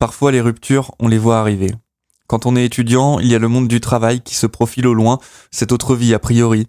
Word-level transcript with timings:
Parfois 0.00 0.32
les 0.32 0.40
ruptures, 0.40 0.92
on 0.98 1.08
les 1.08 1.18
voit 1.18 1.38
arriver. 1.38 1.74
Quand 2.26 2.46
on 2.46 2.56
est 2.56 2.64
étudiant, 2.64 3.18
il 3.18 3.26
y 3.26 3.34
a 3.34 3.38
le 3.38 3.48
monde 3.48 3.68
du 3.68 3.82
travail 3.82 4.22
qui 4.22 4.34
se 4.34 4.46
profile 4.46 4.86
au 4.86 4.94
loin, 4.94 5.18
cette 5.50 5.72
autre 5.72 5.94
vie 5.94 6.14
a 6.14 6.18
priori, 6.18 6.68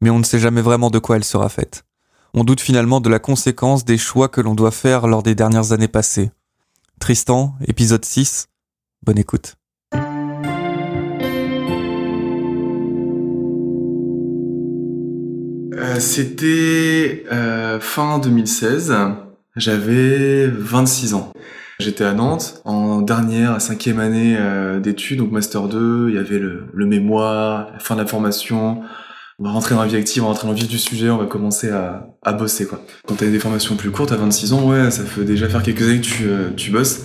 mais 0.00 0.10
on 0.10 0.20
ne 0.20 0.24
sait 0.24 0.38
jamais 0.38 0.62
vraiment 0.62 0.88
de 0.88 1.00
quoi 1.00 1.16
elle 1.16 1.24
sera 1.24 1.48
faite. 1.48 1.84
On 2.34 2.44
doute 2.44 2.60
finalement 2.60 3.00
de 3.00 3.08
la 3.08 3.18
conséquence 3.18 3.84
des 3.84 3.98
choix 3.98 4.28
que 4.28 4.40
l'on 4.40 4.54
doit 4.54 4.70
faire 4.70 5.08
lors 5.08 5.24
des 5.24 5.34
dernières 5.34 5.72
années 5.72 5.88
passées. 5.88 6.30
Tristan, 7.00 7.56
épisode 7.66 8.04
6, 8.04 8.46
bonne 9.02 9.18
écoute. 9.18 9.56
Euh, 15.74 15.98
c'était 15.98 17.24
euh, 17.32 17.80
fin 17.80 18.20
2016. 18.20 18.94
J'avais 19.56 20.46
26 20.46 21.14
ans. 21.14 21.32
J'étais 21.80 22.02
à 22.02 22.12
Nantes 22.12 22.60
en 22.64 23.02
dernière, 23.02 23.60
cinquième 23.60 24.00
année 24.00 24.36
euh, 24.36 24.80
d'études, 24.80 25.18
donc 25.18 25.30
master 25.30 25.68
2. 25.68 26.08
Il 26.08 26.16
y 26.16 26.18
avait 26.18 26.40
le, 26.40 26.64
le, 26.74 26.86
mémoire, 26.86 27.68
la 27.72 27.78
fin 27.78 27.94
de 27.94 28.00
la 28.00 28.06
formation. 28.06 28.80
On 29.38 29.44
va 29.44 29.50
rentrer 29.50 29.76
dans 29.76 29.82
la 29.82 29.86
vie 29.86 29.94
active, 29.94 30.24
on 30.24 30.26
va 30.26 30.32
rentrer 30.32 30.48
dans 30.48 30.54
le 30.54 30.58
vif 30.58 30.66
du 30.66 30.78
sujet, 30.78 31.08
on 31.08 31.18
va 31.18 31.26
commencer 31.26 31.70
à, 31.70 32.08
à 32.24 32.32
bosser 32.32 32.66
quoi. 32.66 32.82
Quand 33.06 33.14
t'as 33.14 33.26
des 33.26 33.38
formations 33.38 33.76
plus 33.76 33.92
courtes, 33.92 34.10
à 34.10 34.16
26 34.16 34.54
ans, 34.54 34.68
ouais, 34.68 34.90
ça 34.90 35.04
fait 35.04 35.22
déjà 35.22 35.48
faire 35.48 35.62
quelques 35.62 35.82
années 35.82 36.00
que 36.00 36.06
tu, 36.06 36.26
tu 36.56 36.72
bosses. 36.72 37.02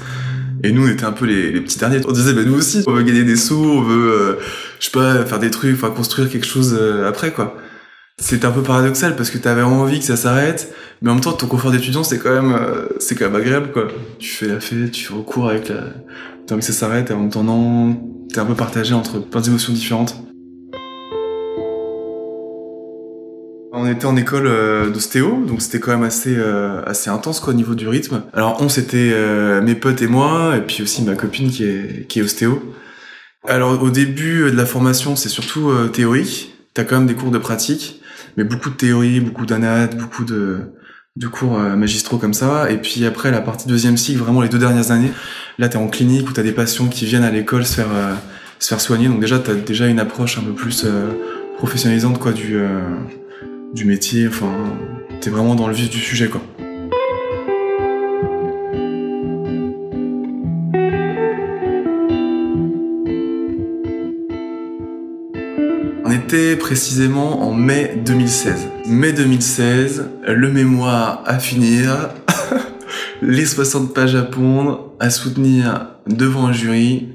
Et 0.64 0.72
nous, 0.72 0.88
on 0.88 0.90
était 0.90 1.06
un 1.06 1.12
peu 1.12 1.26
les, 1.26 1.52
les 1.52 1.62
petits 1.62 1.78
derniers. 1.78 2.02
On 2.08 2.12
disait, 2.12 2.34
bah 2.34 2.44
nous 2.44 2.56
aussi, 2.56 2.84
on 2.88 2.94
veut 2.94 3.04
gagner 3.04 3.24
des 3.24 3.36
sous, 3.36 3.54
on 3.54 3.82
veut, 3.82 4.40
je 4.80 4.86
sais 4.86 4.92
pas, 4.92 5.24
faire 5.24 5.38
des 5.38 5.52
trucs, 5.52 5.76
enfin 5.76 5.92
construire 5.92 6.32
quelque 6.32 6.48
chose 6.48 6.76
après 7.08 7.32
quoi. 7.32 7.56
C'était 8.20 8.46
un 8.46 8.52
peu 8.52 8.62
paradoxal 8.62 9.16
parce 9.16 9.32
que 9.32 9.40
t'avais 9.40 9.64
envie 9.64 9.98
que 9.98 10.06
ça 10.06 10.16
s'arrête, 10.16 10.72
mais 11.02 11.10
en 11.10 11.16
même 11.16 11.24
temps 11.24 11.34
ton 11.34 11.48
confort 11.48 11.72
d'étudiant 11.72 12.04
c'est 12.04 12.20
quand 12.20 12.32
même 12.32 12.54
euh, 12.54 12.88
c'est 13.00 13.16
quand 13.16 13.26
même 13.26 13.36
agréable 13.36 13.72
quoi. 13.72 13.88
Tu 14.20 14.30
fais 14.30 14.48
la 14.48 14.60
fête, 14.60 14.92
tu 14.92 15.06
fais 15.06 15.14
recours 15.14 15.50
avec 15.50 15.68
la 15.70 15.86
t'as 16.46 16.54
envie 16.54 16.62
que 16.62 16.72
ça 16.72 16.74
s'arrête 16.74 17.10
et 17.10 17.14
en 17.14 17.22
même 17.22 17.32
temps 17.32 17.44
non, 17.44 18.00
t'es 18.32 18.40
un 18.40 18.46
peu 18.46 18.54
partagé 18.54 18.94
entre 18.94 19.18
plein 19.18 19.42
d'émotions 19.42 19.74
différentes. 19.74 20.16
On 23.72 23.88
était 23.88 24.06
en 24.06 24.16
école 24.16 24.46
euh, 24.46 24.92
d'ostéo, 24.92 25.44
donc 25.48 25.64
c'était 25.64 25.80
quand 25.80 25.92
même 25.92 26.04
assez 26.04 26.36
euh, 26.38 26.84
assez 26.86 27.10
intense 27.10 27.40
quoi 27.40 27.54
au 27.54 27.56
niveau 27.56 27.74
du 27.74 27.88
rythme. 27.88 28.22
Alors 28.32 28.62
on 28.62 28.70
c'était 28.70 29.12
mes 29.64 29.74
potes 29.74 30.04
et 30.04 30.08
moi 30.08 30.56
et 30.56 30.62
puis 30.62 30.84
aussi 30.84 31.02
ma 31.02 31.16
copine 31.16 31.50
qui 31.50 31.64
est 31.64 32.08
qui 32.08 32.20
est 32.20 32.22
ostéo. 32.22 32.62
Alors 33.48 33.82
au 33.82 33.90
début 33.90 34.52
de 34.52 34.56
la 34.56 34.68
formation 34.68 35.16
c'est 35.16 35.30
surtout 35.30 35.72
théorique, 35.92 36.54
t'as 36.76 36.84
quand 36.84 37.00
même 37.00 37.08
des 37.08 37.16
cours 37.16 37.32
de 37.32 37.40
pratique 37.40 38.02
mais 38.38 38.44
beaucoup 38.44 38.70
de 38.70 38.76
théorie, 38.76 39.20
beaucoup 39.20 39.46
d'anates, 39.46 39.98
beaucoup 39.98 40.24
de, 40.24 40.72
de 41.16 41.28
cours 41.28 41.60
euh, 41.60 41.76
magistraux 41.76 42.18
comme 42.18 42.34
ça. 42.34 42.72
Et 42.72 42.78
puis 42.78 43.06
après, 43.06 43.32
la 43.32 43.42
partie 43.42 43.68
deuxième 43.68 43.98
cycle, 43.98 44.20
vraiment 44.20 44.42
les 44.42 44.50
deux 44.50 44.60
dernières 44.60 44.92
années, 44.92 45.12
là, 45.60 45.70
tu 45.70 45.78
en 45.78 45.88
clinique 45.88 46.30
où 46.30 46.34
tu 46.34 46.40
as 46.40 46.44
des 46.44 46.52
patients 46.52 46.88
qui 46.88 47.06
viennent 47.06 47.24
à 47.24 47.32
l'école 47.32 47.66
se 47.66 47.76
faire, 47.76 47.92
euh, 47.94 48.14
se 48.60 48.68
faire 48.70 48.82
soigner. 48.82 49.08
Donc 49.08 49.20
déjà, 49.20 49.40
tu 49.40 49.52
déjà 49.66 49.88
une 49.88 50.00
approche 50.00 50.38
un 50.38 50.42
peu 50.42 50.54
plus 50.54 50.84
euh, 50.86 51.12
professionnalisante 51.58 52.20
quoi, 52.20 52.32
du, 52.32 52.58
du 53.74 53.86
métier. 53.86 54.28
Enfin, 54.28 54.52
tu 55.22 55.30
vraiment 55.30 55.56
dans 55.56 55.68
le 55.68 55.74
vif 55.74 55.90
du 55.90 56.00
sujet. 56.00 56.28
quoi. 56.28 56.42
Précisément 66.60 67.48
en 67.48 67.54
mai 67.54 68.02
2016. 68.04 68.68
Mai 68.88 69.14
2016, 69.14 70.10
le 70.28 70.52
mémoire 70.52 71.22
à 71.28 71.38
finir, 71.38 72.10
les 73.22 73.46
60 73.46 73.94
pages 73.94 74.16
à 74.16 74.24
pondre, 74.24 74.96
à 75.00 75.12
soutenir 75.12 75.90
devant 76.08 76.48
un 76.48 76.52
jury, 76.52 77.10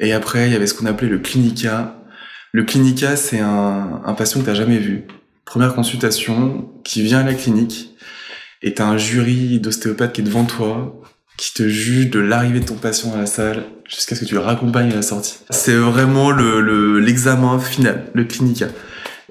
et 0.00 0.12
après 0.12 0.48
il 0.48 0.52
y 0.52 0.56
avait 0.56 0.66
ce 0.66 0.74
qu'on 0.74 0.86
appelait 0.86 1.08
le 1.08 1.20
clinica. 1.20 2.02
Le 2.50 2.64
clinica, 2.64 3.14
c'est 3.14 3.38
un, 3.38 4.00
un 4.04 4.14
patient 4.14 4.40
que 4.40 4.46
t'as 4.46 4.54
jamais 4.54 4.78
vu. 4.78 5.04
Première 5.44 5.76
consultation, 5.76 6.68
qui 6.82 7.02
vient 7.02 7.20
à 7.20 7.24
la 7.24 7.34
clinique, 7.34 7.96
et 8.62 8.74
t'as 8.74 8.86
un 8.86 8.98
jury 8.98 9.60
d'ostéopathes 9.60 10.14
qui 10.14 10.22
est 10.22 10.24
devant 10.24 10.44
toi, 10.44 11.00
qui 11.38 11.54
te 11.54 11.66
juge 11.66 12.10
de 12.10 12.18
l'arrivée 12.18 12.60
de 12.60 12.66
ton 12.66 12.74
patient 12.74 13.14
à 13.14 13.18
la 13.18 13.26
salle 13.26 13.64
jusqu'à 13.88 14.14
ce 14.14 14.20
que 14.20 14.26
tu 14.26 14.34
le 14.34 14.40
raccompagnes 14.40 14.92
à 14.92 14.96
la 14.96 15.02
sortie. 15.02 15.38
C'est 15.48 15.76
vraiment 15.76 16.30
le 16.30 16.98
l'examen 16.98 17.58
final, 17.58 18.04
le 18.12 18.24
clinica. 18.24 18.66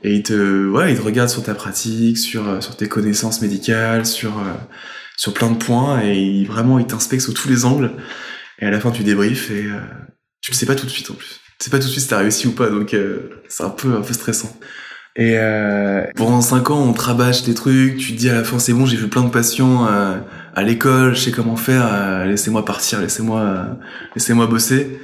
Et 0.04 0.14
il 0.14 0.24
te 0.24 0.68
ouais, 0.70 0.94
il 0.94 0.98
te 0.98 1.04
regarde 1.04 1.30
sur 1.30 1.44
ta 1.44 1.54
pratique, 1.54 2.18
sur 2.18 2.64
sur 2.64 2.76
tes 2.76 2.88
connaissances 2.88 3.42
médicales, 3.42 4.06
sur 4.06 4.40
euh, 4.40 4.54
sur 5.18 5.34
plein 5.34 5.52
de 5.52 5.58
points 5.58 6.02
et 6.02 6.18
il, 6.18 6.46
vraiment 6.46 6.80
il 6.80 6.88
t'inspecte 6.88 7.22
sous 7.22 7.34
tous 7.34 7.50
les 7.50 7.66
angles. 7.66 7.92
Et 8.60 8.66
à 8.66 8.72
la 8.72 8.80
fin 8.80 8.92
tu 8.92 9.04
débriefes 9.04 9.52
et 9.52 9.66
euh, 9.66 9.80
tu 10.42 10.52
le 10.52 10.56
sais 10.56 10.66
pas 10.66 10.76
tout 10.76 10.86
de 10.86 10.92
suite 10.92 11.12
en 11.12 11.14
plus. 11.14 11.42
Tu 11.60 11.66
sais 11.66 11.70
pas 11.70 11.80
tout 11.80 11.88
de 11.88 11.92
suite 11.92 12.04
si 12.04 12.10
t'as 12.10 12.20
réussi 12.20 12.48
ou 12.48 12.52
pas 12.52 12.70
donc 12.70 12.94
euh, 12.94 13.42
c'est 13.50 13.64
un 13.64 13.70
peu 13.70 13.96
un 13.96 14.02
peu 14.02 14.14
stressant. 14.14 14.58
Et 15.18 15.34
euh, 15.36 16.06
pendant 16.16 16.42
cinq 16.42 16.70
ans, 16.70 16.80
on 16.80 16.94
rabâche 16.94 17.42
des 17.42 17.56
trucs. 17.56 17.98
Tu 17.98 18.14
te 18.14 18.18
dis 18.18 18.30
à 18.30 18.36
la 18.36 18.44
fin, 18.44 18.60
c'est 18.60 18.72
bon, 18.72 18.86
j'ai 18.86 18.98
vu 18.98 19.08
plein 19.08 19.24
de 19.24 19.32
patients 19.32 19.88
euh, 19.88 20.18
à 20.58 20.64
l'école, 20.64 21.14
je 21.14 21.20
sais 21.22 21.32
comment 21.32 21.56
faire. 21.56 21.88
Euh, 21.88 22.26
laissez-moi 22.26 22.66
partir, 22.66 23.00
laissez-moi, 23.00 23.40
euh, 23.42 23.64
laissez-moi 24.16 24.48
bosser. 24.48 25.00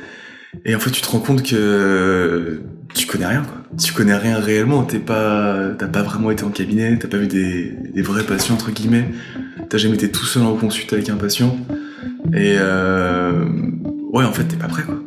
Et 0.66 0.74
en 0.74 0.80
fait, 0.80 0.90
tu 0.90 1.00
te 1.00 1.08
rends 1.08 1.20
compte 1.20 1.44
que 1.44 2.60
tu 2.96 3.06
connais 3.06 3.28
rien, 3.28 3.44
quoi. 3.44 3.58
Tu 3.78 3.94
connais 3.94 4.16
rien 4.16 4.40
réellement. 4.40 4.84
T'es 4.84 4.98
pas, 4.98 5.70
t'as 5.78 5.88
pas 5.88 6.02
vraiment 6.02 6.32
été 6.32 6.44
en 6.44 6.50
cabinet. 6.50 6.98
T'as 6.98 7.08
pas 7.08 7.18
vu 7.18 7.28
des, 7.28 7.72
des 7.94 8.02
vrais 8.02 8.24
patients 8.24 8.56
entre 8.56 8.72
guillemets. 8.72 9.06
T'as 9.70 9.78
jamais 9.78 9.94
été 9.94 10.10
tout 10.10 10.26
seul 10.26 10.42
en 10.42 10.56
consulte 10.56 10.92
avec 10.92 11.10
un 11.10 11.18
patient. 11.18 11.56
Et 12.34 12.58
ouais, 12.58 14.26
en 14.26 14.34
fait, 14.34 14.46
t'es 14.46 14.58
pas 14.58 14.68
prêt, 14.68 14.84
quoi. 14.84 15.03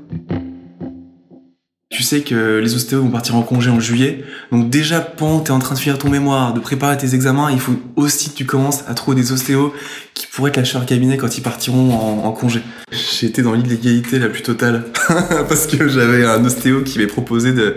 Tu 1.96 2.02
sais 2.02 2.20
que 2.20 2.58
les 2.58 2.74
ostéos 2.74 3.00
vont 3.00 3.08
partir 3.08 3.36
en 3.36 3.42
congé 3.42 3.70
en 3.70 3.80
juillet. 3.80 4.22
Donc 4.52 4.68
déjà, 4.68 5.00
pendant 5.00 5.40
que 5.40 5.46
tu 5.46 5.50
es 5.50 5.54
en 5.54 5.60
train 5.60 5.74
de 5.74 5.80
finir 5.80 5.98
ton 5.98 6.10
mémoire, 6.10 6.52
de 6.52 6.60
préparer 6.60 6.98
tes 6.98 7.14
examens, 7.14 7.50
il 7.50 7.58
faut 7.58 7.72
aussi 7.96 8.28
que 8.28 8.34
tu 8.34 8.44
commences 8.44 8.84
à 8.86 8.92
trouver 8.92 9.18
des 9.18 9.32
ostéos 9.32 9.72
qui 10.12 10.26
pourraient 10.26 10.52
te 10.52 10.58
lâcher 10.58 10.74
leur 10.74 10.84
cabinet 10.84 11.16
quand 11.16 11.38
ils 11.38 11.42
partiront 11.42 11.94
en, 11.94 12.26
en 12.26 12.32
congé. 12.32 12.60
J'étais 12.92 13.42
dans 13.42 13.52
l'illégalité 13.52 14.18
la 14.18 14.28
plus 14.28 14.42
totale. 14.42 14.84
Parce 15.48 15.66
que 15.66 15.88
j'avais 15.88 16.24
un 16.24 16.44
ostéo 16.44 16.82
qui 16.82 16.98
m'avait 16.98 17.10
proposé 17.10 17.52
de, 17.52 17.76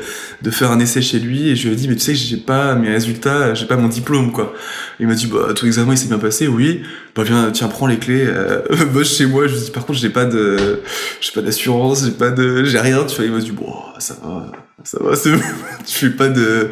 faire 0.52 0.72
un 0.72 0.80
essai 0.80 1.02
chez 1.02 1.20
lui 1.20 1.50
et 1.50 1.56
je 1.56 1.68
lui 1.68 1.74
ai 1.74 1.76
dit, 1.76 1.88
mais 1.88 1.96
tu 1.96 2.02
sais 2.02 2.14
que 2.14 2.20
j'ai 2.20 2.38
pas 2.38 2.76
mes 2.76 2.90
résultats, 2.90 3.54
j'ai 3.54 3.66
pas 3.66 3.76
mon 3.76 3.88
diplôme, 3.88 4.32
quoi. 4.32 4.54
Il 5.00 5.08
m'a 5.08 5.16
dit, 5.16 5.28
bah, 5.28 5.54
ton 5.56 5.66
examen, 5.66 5.94
il 5.94 5.98
s'est 5.98 6.08
bien 6.08 6.20
passé, 6.20 6.48
oui. 6.48 6.84
Bah, 7.16 7.24
viens, 7.24 7.52
tiens, 7.52 7.68
prends 7.68 7.88
les 7.88 7.98
clés, 7.98 8.26
euh, 8.26 8.62
bosse 8.94 9.18
chez 9.18 9.26
moi. 9.26 9.48
Je 9.48 9.54
lui 9.54 9.62
ai 9.62 9.66
dit, 9.66 9.72
par 9.72 9.86
contre, 9.86 10.00
j'ai 10.00 10.10
pas 10.10 10.26
de, 10.26 10.82
j'ai 11.22 11.32
pas 11.34 11.42
d'assurance, 11.42 12.06
j'ai 12.06 12.12
pas 12.12 12.30
de, 12.30 12.64
j'ai 12.64 12.80
rien, 12.80 13.04
tu 13.06 13.16
vois. 13.16 13.26
Il 13.26 13.32
m'a 13.32 13.40
dit, 13.40 13.52
bon, 13.52 13.74
ça 14.10 14.18
va, 14.24 14.52
ça 14.84 14.98
va, 15.02 15.16
tu 15.86 15.94
fais 15.94 16.10
pas 16.10 16.30
de, 16.30 16.70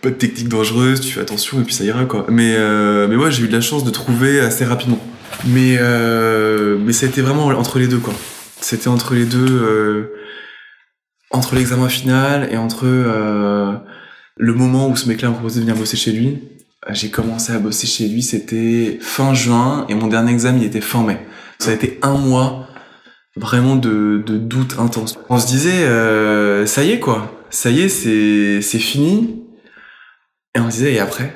pas 0.00 0.10
de 0.10 0.14
technique 0.14 0.48
dangereuse, 0.48 1.00
tu 1.00 1.12
fais 1.12 1.20
attention 1.20 1.60
et 1.60 1.64
puis 1.64 1.74
ça 1.74 1.84
ira, 1.84 2.04
quoi. 2.04 2.26
Mais, 2.28 2.54
euh, 2.56 3.06
mais 3.08 3.16
moi, 3.16 3.30
j'ai 3.30 3.44
eu 3.44 3.48
de 3.48 3.52
la 3.52 3.60
chance 3.60 3.84
de 3.84 3.90
trouver 3.90 4.40
assez 4.40 4.64
rapidement. 4.64 5.00
Mais, 5.46 5.76
euh, 5.80 6.78
mais 6.80 6.92
ça 6.92 7.06
vraiment 7.06 7.46
entre 7.46 7.78
les 7.78 7.86
deux, 7.86 7.98
quoi. 7.98 8.14
C'était 8.60 8.88
entre 8.88 9.14
les 9.14 9.24
deux, 9.24 9.46
euh, 9.48 10.12
entre 11.30 11.54
l'examen 11.54 11.88
final 11.88 12.48
et 12.50 12.56
entre 12.56 12.84
euh, 12.84 13.72
le 14.36 14.54
moment 14.54 14.88
où 14.88 14.96
ce 14.96 15.08
mec-là 15.08 15.28
m'a 15.28 15.34
proposé 15.34 15.60
de 15.60 15.64
venir 15.64 15.76
bosser 15.76 15.96
chez 15.96 16.12
lui. 16.12 16.42
J'ai 16.90 17.10
commencé 17.10 17.52
à 17.52 17.58
bosser 17.58 17.86
chez 17.86 18.08
lui, 18.08 18.22
c'était 18.22 18.98
fin 19.00 19.34
juin 19.34 19.86
et 19.88 19.94
mon 19.94 20.08
dernier 20.08 20.32
examen 20.32 20.58
il 20.58 20.64
était 20.64 20.80
fin 20.80 21.04
mai. 21.04 21.24
Ça 21.60 21.70
a 21.70 21.74
été 21.74 22.00
un 22.02 22.14
mois 22.14 22.66
vraiment 23.36 23.76
de, 23.76 24.22
de 24.24 24.36
doute 24.36 24.76
intense. 24.78 25.18
On 25.28 25.38
se 25.38 25.46
disait, 25.46 25.84
euh, 25.84 26.66
ça 26.66 26.84
y 26.84 26.90
est 26.90 27.00
quoi, 27.00 27.44
ça 27.50 27.70
y 27.70 27.82
est, 27.82 27.88
c'est 27.88 28.60
c'est 28.62 28.78
fini. 28.78 29.42
Et 30.54 30.60
on 30.60 30.70
se 30.70 30.76
disait, 30.76 30.94
et 30.94 31.00
après? 31.00 31.34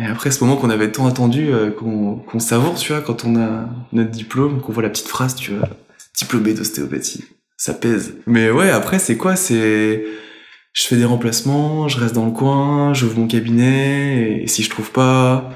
Et 0.00 0.04
après 0.04 0.30
ce 0.30 0.42
moment 0.44 0.56
qu'on 0.56 0.70
avait 0.70 0.92
tant 0.92 1.06
attendu, 1.06 1.52
euh, 1.52 1.70
qu'on 1.70 2.16
qu'on 2.16 2.38
savoure, 2.38 2.74
tu 2.76 2.92
vois, 2.92 3.02
quand 3.02 3.24
on 3.24 3.36
a 3.36 3.68
notre 3.92 4.10
diplôme, 4.10 4.60
qu'on 4.60 4.72
voit 4.72 4.82
la 4.82 4.90
petite 4.90 5.08
phrase, 5.08 5.34
tu 5.34 5.52
vois, 5.52 5.68
diplômé 6.16 6.54
d'ostéopathie, 6.54 7.24
ça 7.56 7.74
pèse. 7.74 8.14
Mais 8.26 8.50
ouais, 8.50 8.70
après 8.70 8.98
c'est 8.98 9.16
quoi? 9.16 9.36
C'est 9.36 10.04
je 10.72 10.86
fais 10.86 10.96
des 10.96 11.04
remplacements, 11.04 11.88
je 11.88 11.98
reste 11.98 12.14
dans 12.14 12.26
le 12.26 12.30
coin, 12.32 12.94
j'ouvre 12.94 13.18
mon 13.18 13.26
cabinet, 13.26 14.42
et, 14.42 14.46
si 14.46 14.62
je 14.62 14.70
trouve 14.70 14.92
pas, 14.92 15.50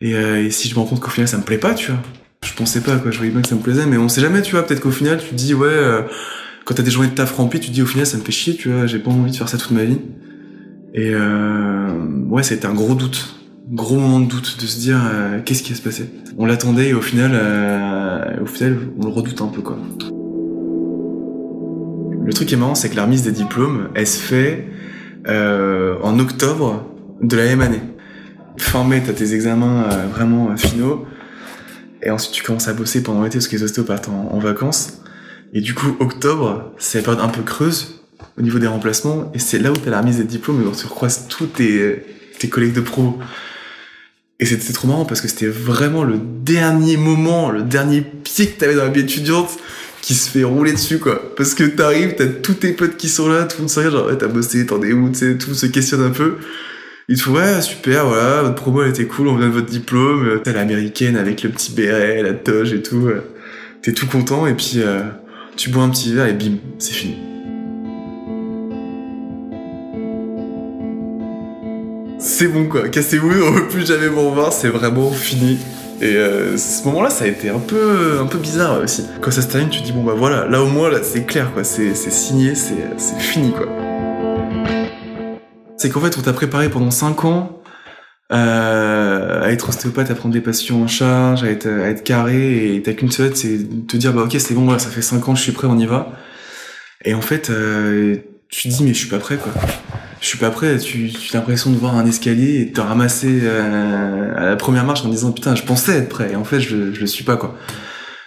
et, 0.00 0.14
euh, 0.14 0.44
et 0.44 0.50
si 0.50 0.68
je 0.68 0.74
me 0.74 0.80
rends 0.80 0.86
compte 0.86 1.00
qu'au 1.00 1.10
final 1.10 1.28
ça 1.28 1.36
me 1.38 1.44
plaît 1.44 1.58
pas, 1.58 1.74
tu 1.74 1.92
vois. 1.92 2.00
Je 2.44 2.54
pensais 2.54 2.80
pas, 2.80 2.96
quoi, 2.96 3.10
je 3.10 3.18
voyais 3.18 3.32
bien 3.32 3.42
que 3.42 3.48
ça 3.48 3.54
me 3.54 3.60
plaisait, 3.60 3.86
mais 3.86 3.96
on 3.96 4.08
sait 4.08 4.20
jamais, 4.20 4.42
tu 4.42 4.52
vois, 4.52 4.66
peut-être 4.66 4.80
qu'au 4.80 4.90
final 4.90 5.18
tu 5.18 5.30
te 5.30 5.34
dis, 5.34 5.54
ouais, 5.54 5.68
euh, 5.68 6.02
quand 6.64 6.74
t'as 6.74 6.82
des 6.82 6.90
journées 6.90 7.10
de 7.10 7.14
taf 7.14 7.32
remplies, 7.36 7.60
tu 7.60 7.68
te 7.68 7.72
dis 7.72 7.82
au 7.82 7.86
final 7.86 8.06
ça 8.06 8.16
me 8.16 8.22
fait 8.22 8.32
chier, 8.32 8.54
tu 8.54 8.70
vois, 8.70 8.86
j'ai 8.86 8.98
pas 8.98 9.10
envie 9.10 9.30
de 9.30 9.36
faire 9.36 9.48
ça 9.48 9.58
toute 9.58 9.72
ma 9.72 9.84
vie. 9.84 9.98
Et 10.94 11.12
euh, 11.14 11.88
ouais, 12.28 12.42
c'était 12.42 12.66
un 12.66 12.74
gros 12.74 12.94
doute, 12.94 13.36
gros 13.70 13.96
moment 13.96 14.20
de 14.20 14.26
doute, 14.26 14.56
de 14.60 14.66
se 14.66 14.78
dire, 14.78 15.00
euh, 15.04 15.40
qu'est-ce 15.44 15.62
qui 15.62 15.72
va 15.72 15.78
se 15.78 15.82
passer 15.82 16.10
On 16.36 16.46
l'attendait 16.46 16.88
et 16.88 16.94
au 16.94 17.00
final, 17.00 17.30
euh, 17.34 18.42
au 18.42 18.46
final, 18.46 18.78
on 18.98 19.04
le 19.04 19.10
redoute 19.10 19.40
un 19.40 19.46
peu, 19.46 19.62
quoi. 19.62 19.76
Le 22.24 22.32
truc 22.32 22.48
qui 22.48 22.54
est 22.54 22.58
marrant, 22.58 22.74
c'est 22.74 22.88
que 22.88 22.96
la 22.96 23.04
remise 23.04 23.22
des 23.22 23.32
diplômes, 23.32 23.88
elle 23.94 24.06
se 24.06 24.18
fait 24.18 24.66
en 25.26 26.18
octobre 26.18 26.86
de 27.20 27.36
la 27.36 27.44
même 27.44 27.60
année. 27.60 27.82
Mai, 28.88 29.02
t'as 29.04 29.12
tes 29.12 29.34
examens 29.34 29.88
vraiment 30.12 30.56
finaux, 30.56 31.04
et 32.02 32.10
ensuite 32.10 32.34
tu 32.34 32.42
commences 32.42 32.68
à 32.68 32.72
bosser 32.72 33.02
pendant 33.02 33.22
l'été 33.22 33.38
parce 33.38 33.48
que 33.48 33.56
les 33.56 33.62
ostéos 33.62 33.84
partent 33.84 34.08
en, 34.08 34.38
vacances. 34.38 34.98
Et 35.52 35.60
du 35.60 35.74
coup, 35.74 35.96
octobre, 35.98 36.72
c'est 36.78 36.98
la 36.98 37.04
période 37.04 37.22
un 37.22 37.28
peu 37.28 37.42
creuse 37.42 38.00
au 38.38 38.42
niveau 38.42 38.58
des 38.58 38.66
remplacements, 38.66 39.30
et 39.34 39.38
c'est 39.38 39.58
là 39.58 39.72
où 39.72 39.76
t'as 39.76 39.90
la 39.90 40.00
remise 40.00 40.18
des 40.18 40.24
diplômes, 40.24 40.62
et 40.62 40.66
où 40.66 40.72
tu 40.72 40.86
recroises 40.86 41.26
tous 41.28 41.46
tes, 41.46 42.04
tes 42.38 42.48
collègues 42.48 42.72
de 42.72 42.80
pro. 42.80 43.18
Et 44.38 44.46
c'était 44.46 44.72
trop 44.72 44.88
marrant 44.88 45.04
parce 45.04 45.20
que 45.20 45.28
c'était 45.28 45.48
vraiment 45.48 46.02
le 46.02 46.18
dernier 46.18 46.96
moment, 46.96 47.50
le 47.50 47.62
dernier 47.62 48.00
pied 48.00 48.46
que 48.46 48.58
t'avais 48.58 48.74
dans 48.74 48.84
la 48.84 48.88
vie 48.88 49.00
étudiante 49.00 49.58
qui 50.00 50.14
se 50.14 50.30
fait 50.30 50.44
rouler 50.44 50.72
dessus, 50.72 50.98
quoi. 50.98 51.34
Parce 51.36 51.54
que 51.54 51.64
t'arrives, 51.64 52.14
t'as 52.16 52.26
tous 52.26 52.54
tes 52.54 52.72
potes 52.72 52.96
qui 52.96 53.08
sont 53.08 53.28
là, 53.28 53.44
tout 53.44 53.58
le 53.58 53.62
monde 53.62 53.70
se 53.70 53.80
regarde, 53.80 53.96
genre, 53.96 54.06
ouais, 54.06 54.16
t'as 54.16 54.28
bossé, 54.28 54.64
t'en 54.64 54.82
es 54.82 54.92
où, 54.92 55.10
tu 55.10 55.18
sais, 55.18 55.36
tout 55.36 55.54
se 55.54 55.66
questionne 55.66 56.02
un 56.02 56.10
peu. 56.10 56.38
Ils 57.12 57.20
te 57.20 57.28
ouais, 57.28 57.60
super, 57.60 58.06
voilà, 58.06 58.42
votre 58.42 58.54
promo, 58.54 58.84
elle 58.84 58.90
était 58.90 59.06
cool, 59.06 59.26
on 59.26 59.34
vient 59.34 59.48
de 59.48 59.52
votre 59.52 59.66
diplôme, 59.66 60.40
t'as 60.44 60.52
l'américaine 60.52 61.16
avec 61.16 61.42
le 61.42 61.48
petit 61.48 61.72
béret, 61.72 62.22
la 62.22 62.34
toge 62.34 62.72
et 62.72 62.82
tout. 62.82 63.10
T'es 63.82 63.90
tout 63.92 64.06
content, 64.06 64.46
et 64.46 64.54
puis, 64.54 64.74
euh, 64.76 65.00
tu 65.56 65.70
bois 65.70 65.82
un 65.82 65.88
petit 65.88 66.14
verre 66.14 66.26
et 66.26 66.34
bim, 66.34 66.58
c'est 66.78 66.92
fini. 66.92 67.16
C'est 72.20 72.46
bon 72.46 72.66
quoi, 72.66 72.88
cassez-vous, 72.88 73.42
on 73.42 73.50
veut 73.50 73.66
plus 73.66 73.84
jamais 73.84 74.06
vous 74.06 74.28
revoir, 74.28 74.52
c'est 74.52 74.68
vraiment 74.68 75.10
fini. 75.10 75.58
Et 76.00 76.14
euh, 76.14 76.56
ce 76.56 76.84
moment-là, 76.84 77.10
ça 77.10 77.24
a 77.24 77.26
été 77.26 77.48
un 77.48 77.58
peu, 77.58 78.20
un 78.20 78.26
peu 78.26 78.38
bizarre 78.38 78.80
aussi. 78.84 79.04
Quand 79.20 79.32
ça 79.32 79.42
se 79.42 79.48
termine, 79.48 79.68
tu 79.68 79.80
te 79.80 79.84
dis 79.84 79.92
bon 79.92 80.04
bah 80.04 80.14
voilà, 80.16 80.46
là 80.46 80.62
au 80.62 80.68
moins 80.68 80.88
là 80.88 81.00
c'est 81.02 81.26
clair 81.26 81.52
quoi, 81.52 81.64
c'est 81.64 81.92
signé, 81.92 82.54
c'est 82.54 83.18
fini 83.18 83.50
quoi. 83.50 83.66
C'est 85.80 85.88
qu'en 85.88 86.00
fait 86.00 86.18
on 86.18 86.20
t'a 86.20 86.34
préparé 86.34 86.68
pendant 86.68 86.90
5 86.90 87.24
ans 87.24 87.62
euh, 88.32 89.42
à 89.42 89.50
être 89.50 89.70
ostéopathe, 89.70 90.10
à 90.10 90.14
prendre 90.14 90.34
des 90.34 90.42
patients 90.42 90.76
en 90.76 90.86
charge, 90.86 91.42
à 91.42 91.46
être, 91.50 91.66
à 91.66 91.88
être 91.88 92.04
carré, 92.04 92.74
et 92.74 92.82
t'as 92.82 92.92
qu'une 92.92 93.10
seule, 93.10 93.34
c'est 93.34 93.56
de 93.56 93.86
te 93.86 93.96
dire 93.96 94.12
bah 94.12 94.24
ok 94.24 94.36
c'est 94.38 94.52
bon, 94.52 94.66
voilà, 94.66 94.78
ça 94.78 94.90
fait 94.90 95.00
5 95.00 95.26
ans, 95.30 95.34
je 95.34 95.40
suis 95.40 95.52
prêt, 95.52 95.66
on 95.66 95.78
y 95.78 95.86
va. 95.86 96.12
Et 97.06 97.14
en 97.14 97.22
fait, 97.22 97.48
euh, 97.48 98.18
tu 98.50 98.68
te 98.68 98.74
dis 98.74 98.84
mais 98.84 98.92
je 98.92 98.98
suis 98.98 99.08
pas 99.08 99.18
prêt 99.18 99.38
quoi. 99.38 99.52
Je 100.20 100.26
suis 100.26 100.36
pas 100.36 100.50
prêt, 100.50 100.76
tu, 100.76 101.08
tu 101.08 101.34
as 101.34 101.38
l'impression 101.38 101.70
de 101.70 101.76
voir 101.76 101.96
un 101.96 102.04
escalier 102.04 102.56
et 102.56 102.64
de 102.66 102.74
te 102.74 102.82
ramasser 102.82 103.40
euh, 103.42 104.34
à 104.36 104.50
la 104.50 104.56
première 104.56 104.84
marche 104.84 105.02
en 105.06 105.08
disant 105.08 105.32
putain 105.32 105.54
je 105.54 105.62
pensais 105.62 105.96
être 105.96 106.10
prêt 106.10 106.32
et 106.32 106.36
en 106.36 106.44
fait 106.44 106.60
je, 106.60 106.92
je 106.92 107.00
le 107.00 107.06
suis 107.06 107.24
pas 107.24 107.38
quoi. 107.38 107.56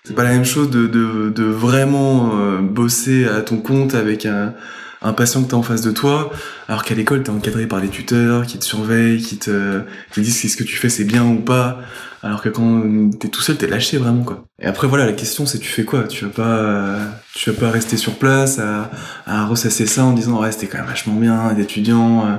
C'est 0.05 0.15
pas 0.15 0.23
la 0.23 0.31
même 0.31 0.43
chose 0.43 0.71
de, 0.71 0.87
de, 0.87 1.29
de 1.29 1.43
vraiment 1.43 2.31
euh, 2.33 2.61
bosser 2.61 3.25
à 3.25 3.41
ton 3.41 3.57
compte 3.57 3.93
avec 3.93 4.25
un, 4.25 4.55
un 5.03 5.13
patient 5.13 5.43
que 5.43 5.49
t'as 5.49 5.57
en 5.57 5.63
face 5.63 5.81
de 5.81 5.91
toi, 5.91 6.31
alors 6.67 6.83
qu'à 6.83 6.95
l'école 6.95 7.23
t'es 7.23 7.29
encadré 7.29 7.67
par 7.67 7.81
des 7.81 7.89
tuteurs 7.89 8.45
qui 8.45 8.57
te 8.57 8.65
surveillent, 8.65 9.21
qui 9.21 9.37
te, 9.37 9.81
disent 10.15 10.37
si 10.37 10.49
ce 10.49 10.57
que 10.57 10.63
tu 10.63 10.77
fais 10.77 10.89
c'est 10.89 11.03
bien 11.03 11.25
ou 11.25 11.41
pas, 11.41 11.81
alors 12.21 12.41
que 12.41 12.49
quand 12.49 13.09
t'es 13.19 13.27
tout 13.27 13.41
seul 13.41 13.57
t'es 13.57 13.67
lâché 13.67 13.97
vraiment 13.97 14.23
quoi. 14.23 14.45
Et 14.59 14.65
après 14.65 14.87
voilà 14.87 15.05
la 15.05 15.13
question 15.13 15.45
c'est 15.45 15.59
tu 15.59 15.67
fais 15.67 15.83
quoi? 15.83 16.03
Tu 16.03 16.25
vas 16.25 16.31
pas, 16.31 16.99
tu 17.35 17.51
vas 17.51 17.59
pas 17.59 17.69
rester 17.69 17.97
sur 17.97 18.15
place 18.17 18.59
à, 18.59 18.89
à 19.25 19.45
ressasser 19.45 19.85
ça 19.85 20.05
en 20.05 20.13
disant 20.13 20.41
ouais 20.41 20.51
c'était 20.51 20.67
quand 20.67 20.79
même 20.79 20.87
vachement 20.87 21.15
bien 21.15 21.53
d'étudiants. 21.53 22.25
Euh, 22.25 22.35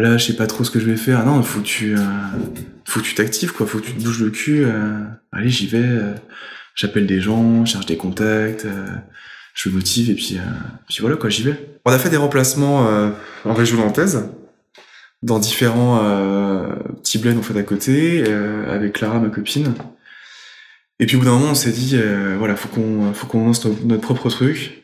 là 0.00 0.16
je 0.16 0.24
sais 0.24 0.36
pas 0.36 0.46
trop 0.46 0.64
ce 0.64 0.70
que 0.70 0.80
je 0.80 0.86
vais 0.86 0.96
faire. 0.96 1.24
Non 1.26 1.42
faut 1.42 1.60
que 1.60 1.66
tu, 1.66 1.96
euh, 1.96 2.00
faut 2.84 3.00
tu 3.00 3.14
t'actives 3.14 3.52
quoi, 3.52 3.66
faut 3.66 3.78
que 3.78 3.86
tu 3.86 3.94
te 3.94 4.02
bouges 4.02 4.22
le 4.22 4.30
cul. 4.30 4.64
Euh, 4.64 5.02
allez 5.32 5.50
j'y 5.50 5.66
vais, 5.66 5.78
euh, 5.78 6.14
j'appelle 6.74 7.06
des 7.06 7.20
gens, 7.20 7.64
cherche 7.64 7.86
des 7.86 7.96
contacts 7.96 8.66
je 9.54 9.68
me 9.68 9.76
motive 9.76 10.10
et 10.10 10.14
puis, 10.14 10.36
euh, 10.36 10.42
puis 10.88 10.98
voilà 11.00 11.16
quoi, 11.16 11.30
j'y 11.30 11.44
vais. 11.44 11.78
On 11.84 11.92
a 11.92 11.98
fait 11.98 12.10
des 12.10 12.16
remplacements 12.16 12.88
euh, 12.88 13.10
en 13.44 13.54
région 13.54 13.78
nantaise, 13.78 14.28
dans 15.22 15.38
différents 15.38 16.00
euh, 16.02 16.74
petits 17.02 17.18
bleds 17.18 17.38
en 17.38 17.42
fait 17.42 17.58
à 17.58 17.62
côté, 17.62 18.24
avec 18.68 18.94
Clara, 18.94 19.20
ma 19.20 19.30
copine. 19.30 19.74
Et 20.98 21.06
puis 21.06 21.16
au 21.16 21.20
bout 21.20 21.24
d'un 21.24 21.32
moment, 21.32 21.52
on 21.52 21.54
s'est 21.54 21.72
dit, 21.72 21.96
voilà, 22.38 22.56
faut 22.56 22.68
qu'on 22.68 23.12
faut 23.14 23.26
qu'on 23.26 23.46
lance 23.46 23.64
notre, 23.64 24.02
propre 24.02 24.28
truc. 24.28 24.82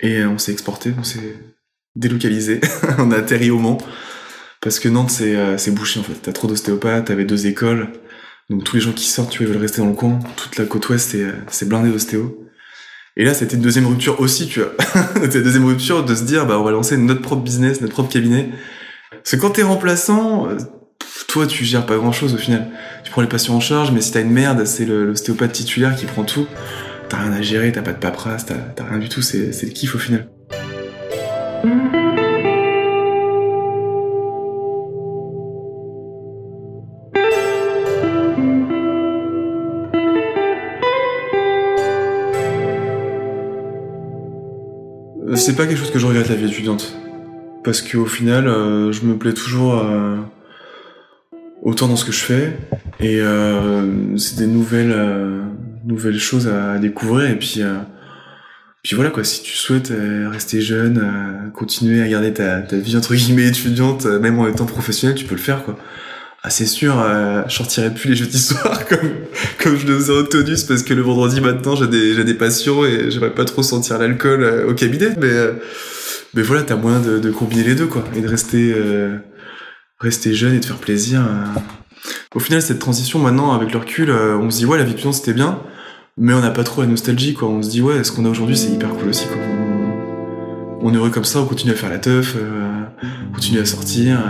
Et 0.00 0.24
on 0.24 0.38
s'est 0.38 0.52
exporté, 0.52 0.94
on 0.96 1.02
s'est 1.02 1.36
délocalisé, 1.96 2.60
on 2.98 3.10
a 3.10 3.16
atterri 3.16 3.50
au 3.50 3.58
Mans. 3.58 3.78
Parce 4.60 4.78
que 4.78 4.88
Nantes, 4.88 5.10
c'est 5.10 5.58
c'est 5.58 5.72
bouché 5.72 5.98
en 5.98 6.02
fait. 6.02 6.14
T'as 6.22 6.32
trop 6.32 6.46
d'ostéopathes, 6.46 7.06
t'avais 7.06 7.24
deux 7.24 7.46
écoles. 7.46 7.88
Donc 8.50 8.64
tous 8.64 8.76
les 8.76 8.82
gens 8.82 8.92
qui 8.92 9.06
sortent, 9.06 9.30
tu 9.30 9.38
vois, 9.38 9.46
ils 9.46 9.52
veulent 9.52 9.62
rester 9.62 9.80
dans 9.80 9.88
le 9.88 9.94
coin. 9.94 10.18
Toute 10.36 10.56
la 10.56 10.66
côte 10.66 10.88
ouest, 10.88 11.16
c'est 11.48 11.68
blindé 11.68 11.90
d'ostéo. 11.90 12.47
Et 13.18 13.24
là, 13.24 13.34
c'était 13.34 13.56
une 13.56 13.62
deuxième 13.62 13.86
rupture 13.86 14.20
aussi, 14.20 14.46
tu 14.46 14.60
vois. 14.60 14.72
c'était 15.22 15.38
une 15.38 15.44
deuxième 15.44 15.66
rupture 15.66 16.04
de 16.04 16.14
se 16.14 16.22
dire, 16.22 16.46
bah, 16.46 16.58
on 16.58 16.62
va 16.62 16.70
lancer 16.70 16.96
notre 16.96 17.20
propre 17.20 17.42
business, 17.42 17.80
notre 17.80 17.92
propre 17.92 18.08
cabinet. 18.08 18.50
Parce 19.10 19.32
que 19.32 19.36
quand 19.36 19.50
t'es 19.50 19.64
remplaçant, 19.64 20.48
toi, 21.26 21.46
tu 21.48 21.64
gères 21.64 21.84
pas 21.84 21.96
grand 21.96 22.12
chose 22.12 22.32
au 22.34 22.36
final. 22.36 22.68
Tu 23.02 23.10
prends 23.10 23.20
les 23.20 23.28
patients 23.28 23.54
en 23.54 23.60
charge, 23.60 23.90
mais 23.90 24.00
si 24.00 24.12
t'as 24.12 24.20
une 24.20 24.30
merde, 24.30 24.64
c'est 24.64 24.84
l'ostéopathe 24.84 25.52
titulaire 25.52 25.96
qui 25.96 26.06
prend 26.06 26.22
tout. 26.22 26.46
T'as 27.08 27.18
rien 27.18 27.32
à 27.32 27.42
gérer, 27.42 27.72
t'as 27.72 27.82
pas 27.82 27.92
de 27.92 27.98
paperasse, 27.98 28.46
t'as 28.46 28.84
rien 28.84 28.98
du 28.98 29.08
tout, 29.08 29.22
c'est 29.22 29.50
le 29.62 29.70
kiff 29.70 29.96
au 29.96 29.98
final. 29.98 30.28
C'est 45.48 45.56
pas 45.56 45.66
quelque 45.66 45.78
chose 45.78 45.90
que 45.90 45.98
je 45.98 46.04
regrette 46.04 46.28
la 46.28 46.34
vie 46.34 46.44
étudiante. 46.44 46.94
Parce 47.64 47.80
qu'au 47.80 48.04
final, 48.04 48.48
euh, 48.48 48.92
je 48.92 49.06
me 49.06 49.16
plais 49.16 49.32
toujours 49.32 49.78
euh, 49.78 50.16
autant 51.62 51.88
dans 51.88 51.96
ce 51.96 52.04
que 52.04 52.12
je 52.12 52.18
fais. 52.18 52.58
Et 53.00 53.22
euh, 53.22 54.14
c'est 54.18 54.36
des 54.36 54.46
nouvelles, 54.46 54.94
nouvelles 55.86 56.18
choses 56.18 56.48
à 56.48 56.76
découvrir. 56.76 57.30
Et 57.30 57.38
puis, 57.38 57.62
puis 58.82 58.94
voilà 58.94 59.08
quoi, 59.08 59.24
si 59.24 59.42
tu 59.42 59.56
souhaites 59.56 59.90
rester 60.30 60.60
jeune, 60.60 61.50
continuer 61.54 62.02
à 62.02 62.08
garder 62.08 62.34
ta, 62.34 62.60
ta, 62.60 62.76
vie 62.76 62.98
entre 62.98 63.14
guillemets 63.14 63.48
étudiante, 63.48 64.04
même 64.04 64.38
en 64.38 64.48
étant 64.48 64.66
professionnel, 64.66 65.16
tu 65.16 65.24
peux 65.24 65.34
le 65.34 65.40
faire 65.40 65.64
quoi. 65.64 65.78
Ah 66.44 66.50
c'est 66.50 66.66
sûr, 66.66 66.94
je 67.48 67.52
sortirai 67.52 67.92
plus 67.92 68.10
les 68.10 68.16
jeudis 68.16 68.38
soirs 68.38 68.86
comme, 68.88 69.10
comme 69.60 69.76
je 69.76 69.86
le 69.86 69.96
faisais 69.96 70.12
au 70.12 70.22
tonus 70.22 70.62
parce 70.62 70.84
que 70.84 70.94
le 70.94 71.02
vendredi 71.02 71.40
matin 71.40 71.74
j'ai 71.74 71.88
des, 71.88 72.14
j'ai 72.14 72.22
des 72.22 72.34
patients 72.34 72.84
et 72.84 73.10
j'aimerais 73.10 73.34
pas 73.34 73.44
trop 73.44 73.64
sentir 73.64 73.98
l'alcool 73.98 74.64
au 74.68 74.72
cabinet, 74.72 75.16
mais, 75.18 75.34
mais 76.34 76.42
voilà, 76.42 76.62
t'as 76.62 76.76
moyen 76.76 77.00
de, 77.00 77.18
de, 77.18 77.30
combiner 77.30 77.64
les 77.64 77.74
deux 77.74 77.86
quoi, 77.86 78.04
et 78.14 78.20
de 78.20 78.28
rester, 78.28 78.72
euh, 78.76 79.18
rester 79.98 80.34
jeune 80.34 80.54
et 80.54 80.60
de 80.60 80.64
faire 80.64 80.76
plaisir. 80.76 81.20
Euh. 81.20 81.60
Au 82.34 82.38
final, 82.38 82.62
cette 82.62 82.78
transition 82.78 83.18
maintenant, 83.18 83.52
avec 83.52 83.72
le 83.72 83.78
recul, 83.78 84.10
euh, 84.10 84.36
on 84.36 84.50
se 84.50 84.58
dit 84.58 84.66
ouais, 84.66 84.78
la 84.78 84.84
vie 84.84 84.92
étudiante 84.92 85.14
c'était 85.14 85.32
bien, 85.32 85.60
mais 86.16 86.34
on 86.34 86.40
n'a 86.40 86.50
pas 86.50 86.64
trop 86.64 86.82
la 86.82 86.86
nostalgie 86.86 87.34
quoi. 87.34 87.48
On 87.48 87.62
se 87.62 87.70
dit 87.70 87.80
ouais, 87.80 88.04
ce 88.04 88.12
qu'on 88.12 88.24
a 88.24 88.28
aujourd'hui 88.28 88.56
c'est 88.56 88.68
hyper 88.68 88.90
cool 88.90 89.08
aussi 89.08 89.26
quoi. 89.26 89.38
On, 89.38 90.88
on, 90.88 90.94
est 90.94 90.96
heureux 90.96 91.10
comme 91.10 91.24
ça, 91.24 91.40
on 91.40 91.46
continue 91.46 91.72
à 91.72 91.76
faire 91.76 91.90
la 91.90 91.98
teuf, 91.98 92.36
on 93.02 93.34
continue 93.34 93.58
à 93.58 93.64
sortir. 93.64 94.20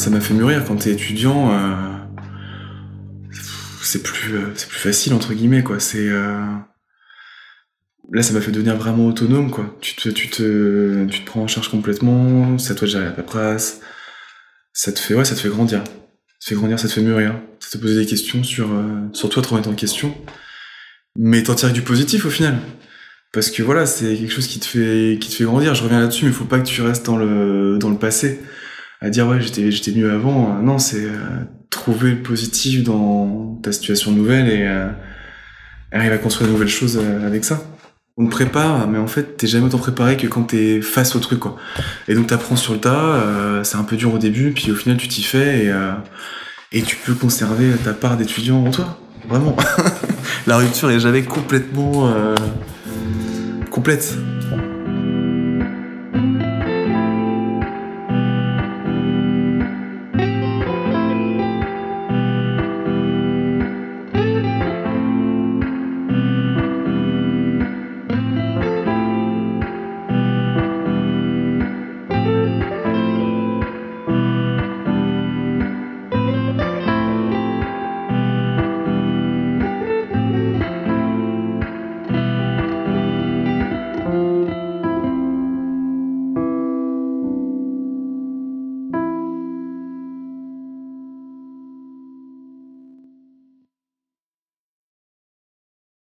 Ça 0.00 0.08
m'a 0.08 0.20
fait 0.20 0.34
mûrir 0.34 0.64
quand 0.64 0.76
t'es 0.76 0.90
étudiant 0.90 1.52
euh, 1.52 1.92
c'est 3.82 4.02
plus 4.02 4.34
euh, 4.34 4.50
c'est 4.54 4.68
plus 4.68 4.78
facile 4.78 5.12
entre 5.12 5.34
guillemets 5.34 5.62
quoi. 5.62 5.76
Euh... 5.94 6.46
là 8.10 8.22
ça 8.22 8.32
m'a 8.32 8.40
fait 8.40 8.50
devenir 8.50 8.76
vraiment 8.76 9.06
autonome 9.06 9.50
quoi. 9.50 9.76
Tu 9.82 9.94
te 9.94 10.08
tu 10.08 10.30
te 10.30 11.04
tu 11.04 11.20
te 11.20 11.26
prends 11.26 11.42
en 11.42 11.48
charge 11.48 11.68
complètement 11.68 12.56
c'est 12.58 12.72
à 12.72 12.74
toi 12.74 12.86
de 12.86 12.92
gérer 12.92 13.04
la 13.04 13.10
paperasse. 13.10 13.80
Ça 14.72 14.90
te 14.92 14.98
fait 14.98 15.14
ouais 15.14 15.24
ça 15.26 15.34
te 15.34 15.40
fait 15.40 15.50
grandir. 15.50 15.84
Ça 15.84 15.94
te 16.40 16.48
fait 16.48 16.54
grandir 16.54 16.78
ça 16.78 16.88
te 16.88 16.94
fait 16.94 17.02
mûrir. 17.02 17.34
Ça 17.60 17.76
te 17.76 17.82
poser 17.82 18.00
des 18.00 18.06
questions 18.06 18.42
sur 18.42 18.70
sur 19.12 19.28
toi 19.28 19.42
te 19.42 19.48
remettre 19.48 19.68
en 19.68 19.74
question. 19.74 20.16
Mais 21.16 21.42
t'en 21.42 21.54
tires 21.54 21.72
du 21.72 21.82
positif 21.82 22.24
au 22.24 22.30
final. 22.30 22.58
Parce 23.32 23.50
que 23.50 23.62
voilà 23.62 23.84
c'est 23.84 24.16
quelque 24.16 24.32
chose 24.32 24.46
qui 24.46 24.60
te 24.60 24.66
fait 24.66 25.18
qui 25.20 25.28
te 25.28 25.34
fait 25.34 25.44
grandir. 25.44 25.74
Je 25.74 25.82
reviens 25.82 26.00
là-dessus 26.00 26.24
mais 26.24 26.32
faut 26.32 26.46
pas 26.46 26.58
que 26.58 26.66
tu 26.66 26.80
restes 26.80 27.04
dans 27.04 27.18
le 27.18 27.76
dans 27.78 27.90
le 27.90 27.98
passé 27.98 28.40
à 29.00 29.10
dire 29.10 29.26
ouais 29.26 29.40
j'étais 29.40 29.70
j'étais 29.70 29.92
mieux 29.92 30.12
avant. 30.12 30.60
Non 30.62 30.78
c'est 30.78 31.04
euh, 31.04 31.44
trouver 31.70 32.12
le 32.12 32.22
positif 32.22 32.84
dans 32.84 33.58
ta 33.62 33.72
situation 33.72 34.12
nouvelle 34.12 34.48
et 34.48 34.66
euh, 34.66 34.88
arriver 35.92 36.14
à 36.14 36.18
construire 36.18 36.48
de 36.48 36.52
nouvelles 36.52 36.68
choses 36.68 37.00
euh, 37.02 37.26
avec 37.26 37.44
ça. 37.44 37.62
On 38.16 38.26
te 38.26 38.30
prépare 38.30 38.86
mais 38.88 38.98
en 38.98 39.06
fait 39.06 39.36
t'es 39.36 39.46
jamais 39.46 39.66
autant 39.66 39.78
préparé 39.78 40.16
que 40.16 40.26
quand 40.26 40.42
t'es 40.42 40.82
face 40.82 41.16
au 41.16 41.20
truc 41.20 41.38
quoi. 41.38 41.56
Et 42.08 42.14
donc 42.14 42.26
t'apprends 42.26 42.56
sur 42.56 42.74
le 42.74 42.80
tas 42.80 43.62
c'est 43.64 43.76
un 43.76 43.84
peu 43.84 43.96
dur 43.96 44.12
au 44.12 44.18
début 44.18 44.52
puis 44.52 44.70
au 44.70 44.74
final 44.74 44.98
tu 44.98 45.08
t'y 45.08 45.22
fais 45.22 45.66
et 45.66 45.72
et 46.72 46.82
tu 46.82 46.96
peux 46.96 47.14
conserver 47.14 47.70
ta 47.82 47.94
part 47.94 48.18
d'étudiant 48.18 48.64
en 48.64 48.70
toi. 48.70 48.98
Vraiment. 49.28 49.56
La 50.46 50.56
rupture 50.58 50.90
est 50.90 51.00
jamais 51.00 51.22
complètement 51.22 52.12
complète 53.70 54.18